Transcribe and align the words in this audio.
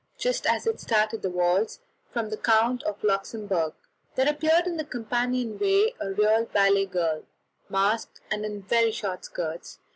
Just 0.17 0.47
as 0.47 0.65
it 0.65 0.79
started 0.79 1.21
the 1.21 1.29
waltz 1.29 1.79
from 2.11 2.31
"The 2.31 2.37
Count 2.37 2.81
of 2.85 3.03
Luxembourg," 3.03 3.73
there 4.15 4.27
appeared 4.27 4.65
in 4.65 4.77
the 4.77 4.83
companion 4.83 5.59
way 5.59 5.93
a 6.01 6.09
real 6.11 6.45
ballet 6.45 6.87
girl, 6.87 7.21
masked, 7.69 8.19
and 8.31 8.43
in 8.43 8.63
very 8.63 8.89
short 8.91 9.25
skirts. 9.25 9.77